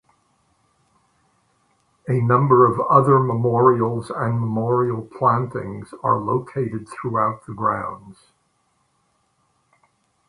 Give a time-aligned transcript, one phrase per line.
[2.07, 8.31] A number of other memorials and memorial plantings are located throughout the grounds.